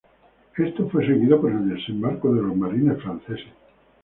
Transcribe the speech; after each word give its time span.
Esto 0.57 0.89
fue 0.89 1.05
seguido 1.05 1.39
por 1.39 1.51
el 1.51 1.69
desembarco 1.69 2.33
de 2.33 2.41
los 2.41 2.55
marines 2.55 2.99
franceses. 3.03 3.53